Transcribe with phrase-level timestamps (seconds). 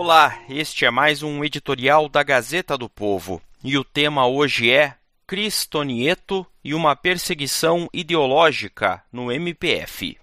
[0.00, 4.94] Olá, este é mais um editorial da Gazeta do Povo e o tema hoje é
[5.26, 10.16] Cristonieto e uma perseguição ideológica no MPF.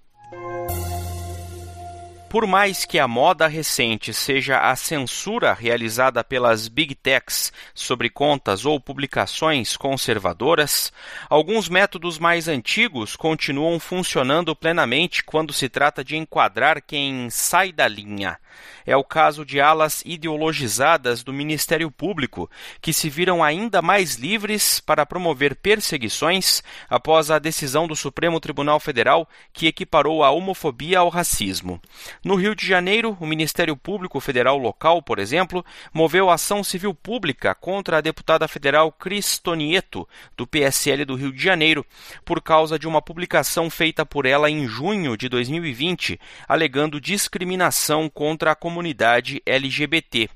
[2.29, 8.65] Por mais que a moda recente seja a censura realizada pelas Big Techs sobre contas
[8.65, 10.91] ou publicações conservadoras,
[11.29, 17.87] alguns métodos mais antigos continuam funcionando plenamente quando se trata de enquadrar quem sai da
[17.87, 18.37] linha.
[18.85, 22.49] É o caso de alas ideologizadas do Ministério Público,
[22.81, 28.79] que se viram ainda mais livres para promover perseguições após a decisão do Supremo Tribunal
[28.79, 31.81] Federal que equiparou a homofobia ao racismo.
[32.25, 37.53] No Rio de Janeiro, o Ministério Público Federal local, por exemplo, moveu ação civil pública
[37.53, 41.85] contra a deputada federal Cristonieto, do PSL do Rio de Janeiro,
[42.25, 48.53] por causa de uma publicação feita por ela em junho de 2020, alegando discriminação contra
[48.53, 50.27] a comunidade LGBT.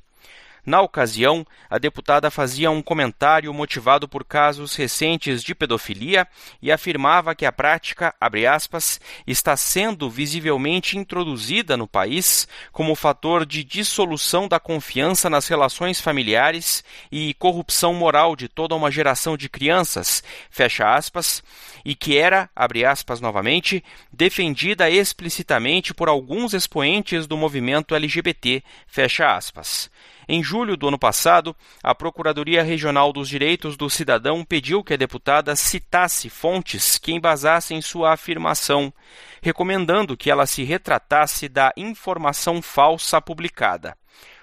[0.65, 6.27] Na ocasião, a deputada fazia um comentário motivado por casos recentes de pedofilia
[6.61, 8.13] e afirmava que a prática,
[8.49, 15.99] aspas, está sendo visivelmente introduzida no país como fator de dissolução da confiança nas relações
[15.99, 21.43] familiares e corrupção moral de toda uma geração de crianças, fecha aspas,
[21.83, 29.35] e que era, abre aspas novamente, defendida explicitamente por alguns expoentes do movimento LGBT, fecha
[29.35, 29.89] aspas.
[30.31, 34.95] Em julho do ano passado, a Procuradoria Regional dos Direitos do Cidadão pediu que a
[34.95, 38.93] deputada citasse fontes que embasassem sua afirmação,
[39.42, 43.98] recomendando que ela se retratasse da informação falsa publicada.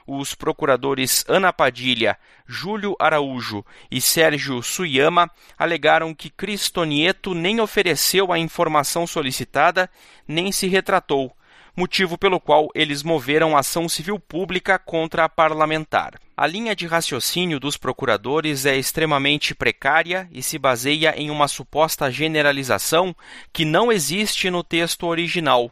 [0.05, 2.19] Os procuradores Ana Padilha,
[2.49, 9.89] Júlio Araújo e Sérgio Suyama alegaram que Cristonieto nem ofereceu a informação solicitada
[10.27, 11.33] nem se retratou,
[11.77, 16.15] motivo pelo qual eles moveram ação civil pública contra a parlamentar.
[16.35, 22.11] A linha de raciocínio dos procuradores é extremamente precária e se baseia em uma suposta
[22.11, 23.15] generalização
[23.53, 25.71] que não existe no texto original.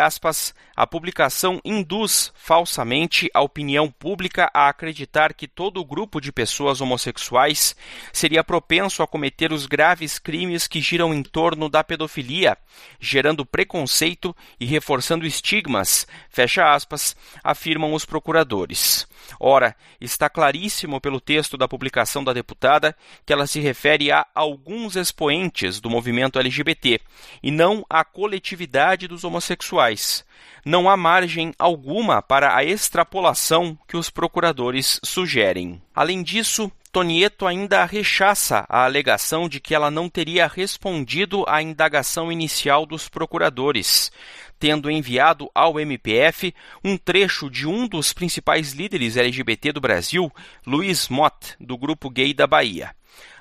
[0.00, 6.32] Aspas, a publicação induz falsamente a opinião pública a acreditar que todo o grupo de
[6.32, 7.76] pessoas homossexuais
[8.12, 12.58] seria propenso a cometer os graves crimes que giram em torno da pedofilia,
[12.98, 17.14] gerando preconceito e reforçando estigmas, fecha aspas,
[17.44, 19.06] afirmam os procuradores.
[19.38, 24.96] Ora, está claríssimo pelo texto da publicação da deputada que ela se refere a alguns
[24.96, 27.00] expoentes do movimento LGBT
[27.40, 30.24] e não à coletividade dos homossexuais.
[30.64, 35.82] Não há margem alguma para a extrapolação que os procuradores sugerem.
[35.94, 42.30] Além disso, Tonieto ainda rechaça a alegação de que ela não teria respondido à indagação
[42.30, 44.12] inicial dos procuradores,
[44.58, 46.54] tendo enviado ao MPF
[46.84, 50.30] um trecho de um dos principais líderes LGBT do Brasil,
[50.66, 52.94] Luiz Mott, do grupo gay da Bahia.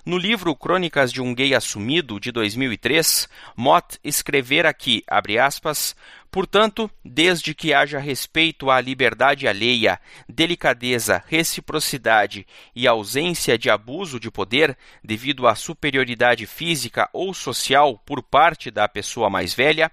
[0.04, 5.04] No livro Crônicas de um Gay Assumido, de 2003, Mott escrevera que,
[5.40, 5.96] aspas,
[6.32, 10.00] Portanto, desde que haja respeito à liberdade alheia,
[10.30, 18.24] delicadeza, reciprocidade e ausência de abuso de poder devido à superioridade física ou social por
[18.24, 19.92] parte da pessoa mais velha,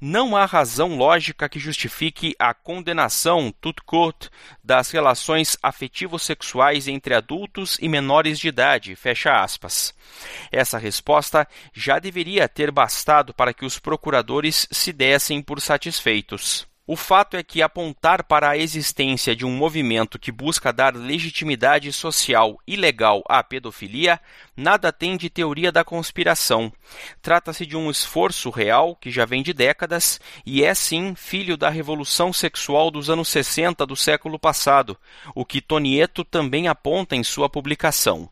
[0.00, 4.28] não há razão lógica que justifique a condenação tout court
[4.62, 8.94] das relações afetivo-sexuais entre adultos e menores de idade.
[8.94, 9.92] Fecha aspas.
[10.52, 15.79] Essa resposta já deveria ter bastado para que os procuradores se dessem por satisfeitos.
[16.92, 21.92] O fato é que apontar para a existência de um movimento que busca dar legitimidade
[21.92, 24.20] social e legal à pedofilia
[24.56, 26.72] nada tem de teoria da conspiração.
[27.22, 31.70] Trata-se de um esforço real que já vem de décadas e é sim filho da
[31.70, 34.98] revolução sexual dos anos 60 do século passado,
[35.32, 38.28] o que Tonieto também aponta em sua publicação.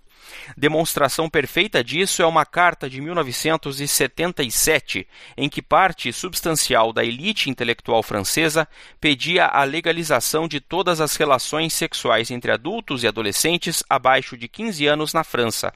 [0.57, 8.03] Demonstração perfeita disso é uma carta de 1977, em que parte substancial da elite intelectual
[8.03, 8.69] francesa
[9.01, 14.87] pedia a legalização de todas as relações sexuais entre adultos e adolescentes abaixo de 15
[14.87, 15.73] anos na França.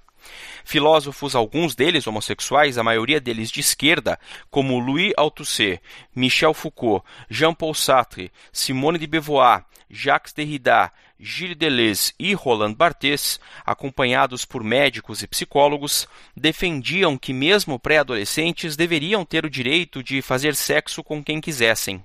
[0.64, 4.18] Filósofos, alguns deles homossexuais, a maioria deles de esquerda,
[4.50, 5.80] como Louis Althusser,
[6.14, 10.90] Michel Foucault, Jean-Paul Sartre, Simone de Beauvoir, Jacques Derrida,
[11.24, 19.24] Gilles Deleuze e Roland Barthes, acompanhados por médicos e psicólogos, defendiam que mesmo pré-adolescentes deveriam
[19.24, 22.04] ter o direito de fazer sexo com quem quisessem.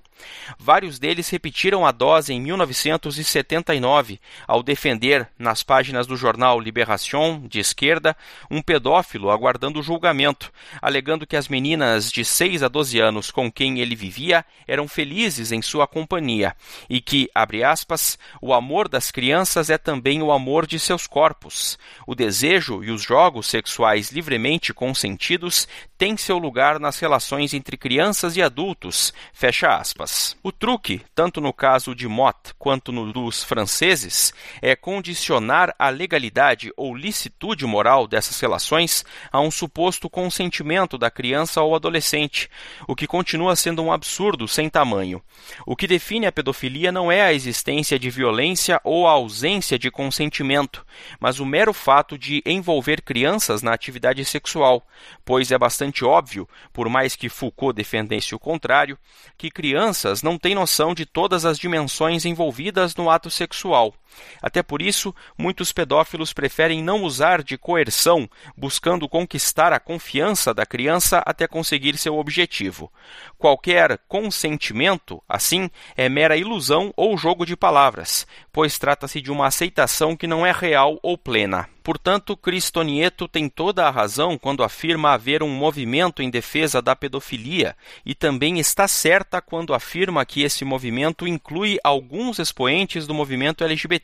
[0.58, 7.60] Vários deles repetiram a dose em 1979, ao defender, nas páginas do jornal Libération, de
[7.60, 8.16] esquerda,
[8.50, 13.80] um pedófilo aguardando julgamento, alegando que as meninas de 6 a 12 anos com quem
[13.80, 16.56] ele vivia eram felizes em sua companhia
[16.90, 21.77] e que, abre aspas, o amor das crianças é também o amor de seus corpos.
[22.06, 25.68] O desejo e os jogos sexuais livremente consentidos
[25.98, 29.14] têm seu lugar nas relações entre crianças e adultos.
[29.34, 30.38] Fecha aspas.
[30.44, 36.72] O truque, tanto no caso de Mott quanto no dos franceses, é condicionar a legalidade
[36.78, 42.50] ou licitude moral dessas relações a um suposto consentimento da criança ou adolescente,
[42.88, 45.22] o que continua sendo um absurdo sem tamanho.
[45.66, 49.90] O que define a pedofilia não é a existência de violência ou a ausência de
[49.90, 50.86] consentimento,
[51.20, 54.86] mas o mero fato de envolver crianças na atividade sexual,
[55.26, 58.98] pois é bastante óbvio, por mais que Foucault defendesse o contrário,
[59.38, 63.94] que crianças não têm noção de todas as dimensões envolvidas no ato sexual.
[64.42, 70.65] Até por isso, muitos pedófilos preferem não usar de coerção, buscando conquistar a confiança da
[70.65, 72.92] criança até conseguir seu objetivo.
[73.38, 80.15] Qualquer consentimento, assim, é mera ilusão ou jogo de palavras, pois trata-se de uma aceitação
[80.15, 81.69] que não é real ou plena.
[81.88, 87.77] Portanto, Cristonieto tem toda a razão quando afirma haver um movimento em defesa da pedofilia
[88.06, 93.97] e também está certa quando afirma que esse movimento inclui alguns expoentes do movimento LGBT,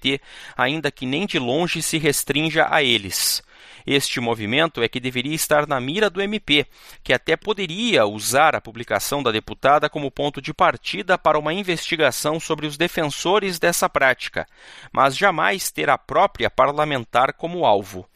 [0.56, 3.44] ainda que nem de longe se restrinja a eles.
[3.86, 6.66] Este movimento é que deveria estar na mira do MP,
[7.04, 12.40] que até poderia usar a publicação da deputada como ponto de partida para uma investigação
[12.40, 14.48] sobre os defensores dessa prática,
[14.92, 18.08] mas jamais ter a própria parlamentar como alvo.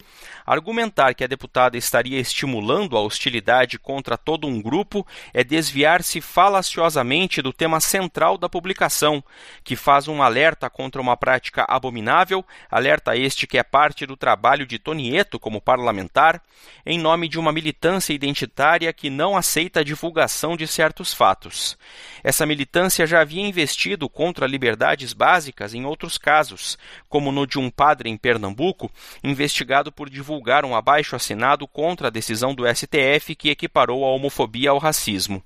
[0.47, 7.41] Argumentar que a deputada estaria estimulando a hostilidade contra todo um grupo é desviar-se falaciosamente
[7.41, 9.21] do tema central da publicação,
[9.61, 14.65] que faz um alerta contra uma prática abominável, alerta este que é parte do trabalho
[14.65, 16.41] de Tonieto como parlamentar,
[16.85, 21.77] em nome de uma militância identitária que não aceita a divulgação de certos fatos.
[22.23, 26.77] Essa militância já havia investido contra liberdades básicas em outros casos,
[27.09, 28.89] como no de um padre em Pernambuco,
[29.21, 34.09] investigado por divulgar divulgar um abaixo assinado contra a decisão do STF que equiparou a
[34.09, 35.41] homofobia ao racismo.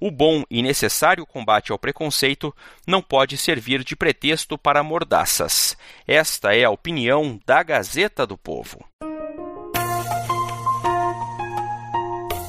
[0.00, 2.54] O bom e necessário combate ao preconceito
[2.86, 5.76] não pode servir de pretexto para mordaças.
[6.06, 8.78] Esta é a opinião da Gazeta do Povo.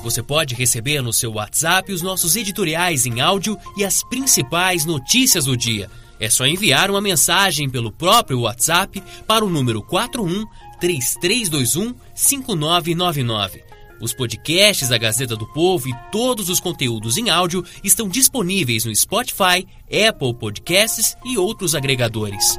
[0.04, 5.46] Você pode receber no seu WhatsApp os nossos editoriais em áudio e as principais notícias
[5.46, 5.90] do dia.
[6.20, 10.46] É só enviar uma mensagem pelo próprio WhatsApp para o número 41
[10.80, 13.64] 3321 5999.
[14.02, 18.96] Os podcasts da Gazeta do Povo e todos os conteúdos em áudio estão disponíveis no
[18.96, 22.58] Spotify, Apple Podcasts e outros agregadores.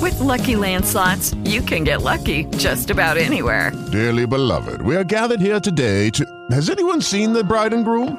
[0.00, 3.72] With lucky landslots, you can get lucky just about anywhere.
[3.90, 6.24] Dearly beloved, we are gathered here today to.
[6.50, 8.16] Has anyone seen the bride and groom?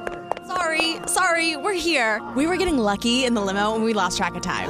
[0.48, 2.22] Sorry, sorry, we're here.
[2.36, 4.70] We were getting lucky in the limo and we lost track of time.